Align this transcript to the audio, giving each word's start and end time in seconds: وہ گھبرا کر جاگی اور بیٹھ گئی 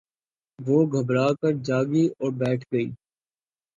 وہ 0.59 0.77
گھبرا 0.93 1.27
کر 1.41 1.53
جاگی 1.67 2.05
اور 2.19 2.31
بیٹھ 2.39 2.65
گئی 2.71 2.87